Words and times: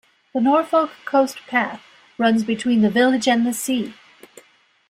The 0.33 0.41
Norfolk 0.41 0.89
Coast 1.05 1.37
Path 1.45 1.83
runs 2.17 2.43
between 2.43 2.81
the 2.81 2.89
village 2.89 3.27
and 3.27 3.45
the 3.45 3.53
sea. 3.53 3.93